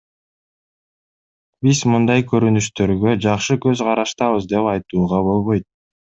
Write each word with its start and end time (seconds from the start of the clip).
Биз 1.67 1.81
мындай 1.95 2.23
көрүнүштөргө 2.31 3.13
жакшы 3.27 3.59
көз 3.67 3.85
караштабыз 3.91 4.49
деп 4.55 4.73
айтууга 4.73 5.23
болбойт. 5.31 5.69